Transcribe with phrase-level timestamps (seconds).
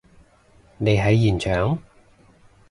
[0.79, 1.77] 你喺現場？